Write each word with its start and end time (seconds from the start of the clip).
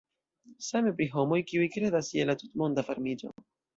Same 0.67 0.93
pri 1.01 1.07
homoj, 1.15 1.39
kiuj 1.51 1.67
kredas 1.75 2.09
je 2.19 2.25
la 2.31 2.37
tutmonda 2.43 2.87
varmiĝo. 2.89 3.35